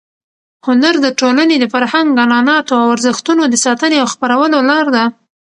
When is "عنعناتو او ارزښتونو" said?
2.23-3.43